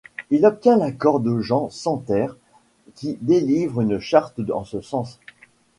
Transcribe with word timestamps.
Il 0.31 0.47
obtient 0.47 0.77
l'accord 0.77 1.19
de 1.19 1.37
Jean 1.41 1.69
sans 1.69 1.97
Terre 1.99 2.35
qui 2.95 3.19
délivre 3.21 3.81
une 3.81 3.99
charte 3.99 4.39
en 4.51 4.63
ce 4.63 4.81
sens. 4.81 5.19